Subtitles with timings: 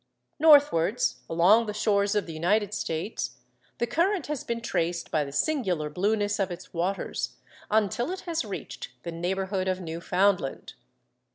[0.39, 3.37] Northwards, along the shores of the United States,
[3.77, 7.35] the current has been traced by the singular blueness of its waters
[7.69, 10.73] until it has reached the neighbourhood of Newfoundland.